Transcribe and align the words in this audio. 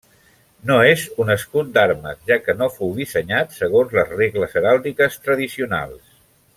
No 0.69 0.77
és 0.91 1.03
un 1.25 1.29
escut 1.33 1.69
d'armes, 1.75 2.23
ja 2.31 2.37
que 2.47 2.57
no 2.63 2.71
fou 2.79 2.97
dissenyat 3.01 3.53
segons 3.61 3.93
les 4.01 4.13
regles 4.17 4.57
heràldiques 4.63 5.23
tradicionals. 5.29 6.19